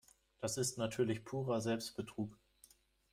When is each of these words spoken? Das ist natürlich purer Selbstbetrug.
Das 0.39 0.57
ist 0.57 0.79
natürlich 0.79 1.23
purer 1.25 1.61
Selbstbetrug. 1.61 2.35